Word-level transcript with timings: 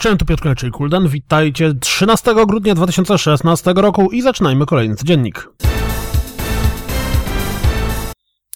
Cześć, 0.00 0.24
Piotr. 0.26 0.56
Witajcie 1.08 1.74
13 1.74 2.34
grudnia 2.46 2.74
2016 2.74 3.72
roku 3.76 4.10
i 4.10 4.22
zaczynajmy 4.22 4.66
kolejny 4.66 4.96
codziennik. 4.96 5.48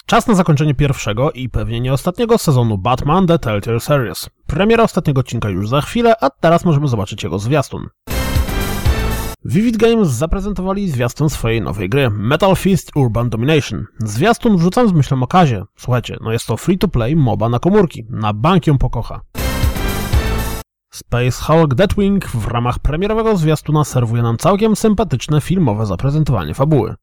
Czas 0.07 0.27
na 0.27 0.35
zakończenie 0.35 0.75
pierwszego 0.75 1.33
i 1.33 1.49
pewnie 1.49 1.81
nie 1.81 1.93
ostatniego 1.93 2.39
sezonu 2.39 2.79
Batman 2.79 3.27
The 3.27 3.39
Telltale 3.39 3.81
Series. 3.81 4.31
Premiera 4.47 4.85
ostatniego 4.85 5.21
odcinka 5.21 5.49
już 5.49 5.69
za 5.69 5.81
chwilę, 5.81 6.15
a 6.21 6.31
teraz 6.31 6.65
możemy 6.65 6.89
zobaczyć 6.89 7.25
jego 7.25 7.39
zwiastun. 7.39 7.89
Vivid 9.45 9.77
Games 9.77 10.09
zaprezentowali 10.09 10.91
zwiastun 10.91 11.31
swojej 11.31 11.63
nowej 11.63 11.89
gry 11.89 12.11
Metal 12.11 12.57
Fist 12.57 12.91
Urban 12.95 13.31
Domination. 13.31 13.85
Zwiastun 13.99 14.57
wrzucam 14.57 14.89
z 14.89 14.93
myślą 14.93 15.23
o 15.23 15.27
kazie. 15.27 15.65
Słuchajcie, 15.77 16.17
no 16.21 16.33
jest 16.33 16.47
to 16.47 16.57
free-to-play 16.57 17.17
MOBA 17.17 17.49
na 17.49 17.59
komórki. 17.59 18.07
Na 18.11 18.33
bank 18.33 18.67
ją 18.67 18.79
pokocha. 18.79 19.21
Space 20.95 21.45
Hulk 21.45 21.75
Deathwing 21.75 22.27
w 22.27 22.47
ramach 22.47 22.79
premierowego 22.79 23.37
zwiastuna 23.37 23.85
serwuje 23.85 24.23
nam 24.23 24.37
całkiem 24.39 24.77
sympatyczne 24.77 25.41
filmowe 25.41 25.87
zaprezentowanie 25.87 26.55
fabuły. 26.55 26.95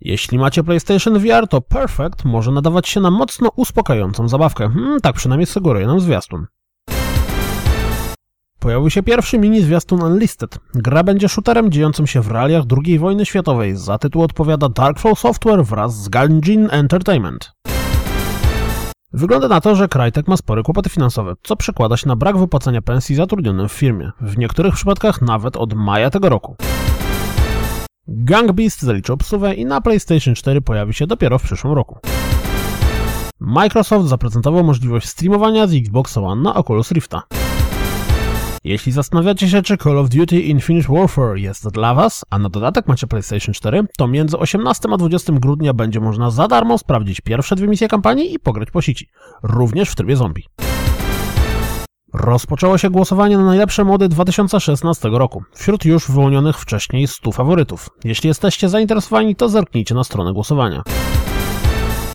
Jeśli 0.00 0.38
macie 0.38 0.64
PlayStation 0.64 1.18
VR, 1.18 1.48
to 1.48 1.60
Perfect 1.60 2.24
może 2.24 2.52
nadawać 2.52 2.88
się 2.88 3.00
na 3.00 3.10
mocno 3.10 3.50
uspokajającą 3.56 4.28
zabawkę. 4.28 4.68
Hmm, 4.68 5.00
tak 5.00 5.14
przynajmniej 5.14 5.46
sugeruje 5.46 5.86
nam 5.86 6.00
zwiastun. 6.00 6.46
Pojawił 8.58 8.90
się 8.90 9.02
pierwszy 9.02 9.38
mini 9.38 9.62
zwiastun 9.62 10.02
Unlisted. 10.02 10.58
Gra 10.74 11.04
będzie 11.04 11.28
shooterem 11.28 11.70
dziejącym 11.70 12.06
się 12.06 12.20
w 12.20 12.30
realiach 12.30 12.64
II 12.84 12.98
wojny 12.98 13.26
światowej. 13.26 13.76
Za 13.76 13.98
tytuł 13.98 14.22
odpowiada 14.22 14.68
Darkflow 14.68 15.18
Software 15.18 15.64
wraz 15.64 16.02
z 16.02 16.08
Ganjin 16.08 16.68
Entertainment. 16.70 17.52
Wygląda 19.12 19.48
na 19.48 19.60
to, 19.60 19.76
że 19.76 19.88
Crytek 19.88 20.28
ma 20.28 20.36
spore 20.36 20.62
kłopoty 20.62 20.90
finansowe, 20.90 21.34
co 21.42 21.56
przekłada 21.56 21.96
się 21.96 22.08
na 22.08 22.16
brak 22.16 22.38
wypłacania 22.38 22.82
pensji 22.82 23.14
zatrudnionym 23.16 23.68
w 23.68 23.72
firmie, 23.72 24.10
w 24.20 24.38
niektórych 24.38 24.74
przypadkach 24.74 25.22
nawet 25.22 25.56
od 25.56 25.74
maja 25.74 26.10
tego 26.10 26.28
roku. 26.28 26.56
Gang 28.08 28.52
Beast 28.52 28.82
zaliczy 28.82 29.12
obsługę 29.12 29.54
i 29.54 29.64
na 29.64 29.80
PlayStation 29.80 30.34
4 30.34 30.60
pojawi 30.60 30.94
się 30.94 31.06
dopiero 31.06 31.38
w 31.38 31.42
przyszłym 31.42 31.72
roku. 31.72 31.98
Microsoft 33.40 34.08
zaprezentował 34.08 34.64
możliwość 34.64 35.08
streamowania 35.08 35.66
z 35.66 35.74
Xbox 35.74 36.16
One 36.16 36.42
na 36.42 36.54
Oculus 36.54 36.92
Rifta. 36.92 37.22
Jeśli 38.64 38.92
zastanawiacie 38.92 39.48
się, 39.48 39.62
czy 39.62 39.76
Call 39.76 39.98
of 39.98 40.08
Duty 40.08 40.40
Infinite 40.40 40.92
Warfare 40.92 41.36
jest 41.36 41.68
dla 41.68 41.94
Was, 41.94 42.24
a 42.30 42.38
na 42.38 42.48
dodatek 42.48 42.86
macie 42.86 43.06
PlayStation 43.06 43.54
4, 43.54 43.84
to 43.96 44.08
między 44.08 44.38
18 44.38 44.88
a 44.92 44.96
20 44.96 45.32
grudnia 45.32 45.74
będzie 45.74 46.00
można 46.00 46.30
za 46.30 46.48
darmo 46.48 46.78
sprawdzić 46.78 47.20
pierwsze 47.20 47.56
dwie 47.56 47.68
misje 47.68 47.88
kampanii 47.88 48.34
i 48.34 48.38
pograć 48.38 48.70
po 48.70 48.82
sieci, 48.82 49.08
również 49.42 49.90
w 49.90 49.94
trybie 49.94 50.16
zombie. 50.16 50.44
Rozpoczęło 52.12 52.78
się 52.78 52.90
głosowanie 52.90 53.38
na 53.38 53.44
najlepsze 53.44 53.84
mody 53.84 54.08
2016 54.08 55.08
roku, 55.08 55.42
wśród 55.52 55.84
już 55.84 56.10
wyłonionych 56.10 56.58
wcześniej 56.58 57.06
100 57.06 57.32
faworytów. 57.32 57.88
Jeśli 58.04 58.28
jesteście 58.28 58.68
zainteresowani, 58.68 59.36
to 59.36 59.48
zerknijcie 59.48 59.94
na 59.94 60.04
stronę 60.04 60.32
głosowania. 60.32 60.82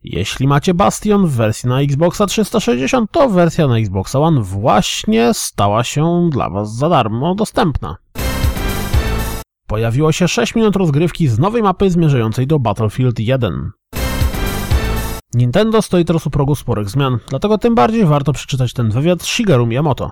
Jeśli 0.08 0.48
macie 0.48 0.74
Bastion 0.74 1.28
w 1.28 1.32
wersji 1.32 1.70
na 1.70 1.82
Xboxa 1.82 2.26
360, 2.26 3.12
to 3.12 3.30
wersja 3.30 3.68
na 3.68 3.78
Xboxa 3.78 4.20
One 4.20 4.42
właśnie 4.42 5.34
stała 5.34 5.84
się 5.84 6.30
dla 6.32 6.50
Was 6.50 6.76
za 6.76 6.90
darmo 6.90 7.36
dostępna. 7.36 7.98
Pojawiło 9.68 10.12
się 10.12 10.28
6 10.28 10.56
minut 10.56 10.76
rozgrywki 10.76 11.28
z 11.28 11.40
nowej 11.40 11.64
mapy 11.64 11.90
zmierzającej 11.90 12.48
do 12.48 12.60
Battlefield 12.60 13.20
1. 13.20 13.72
Nintendo 15.34 15.82
stoi 15.82 16.06
teraz 16.06 16.28
u 16.28 16.30
progu 16.30 16.56
sporych 16.56 16.90
zmian, 16.90 17.18
dlatego 17.30 17.58
tym 17.58 17.76
bardziej 17.76 18.06
warto 18.06 18.34
przeczytać 18.34 18.74
ten 18.74 18.90
wywiad 18.90 19.24
Shigeru 19.24 19.66
Miyamoto. 19.66 20.12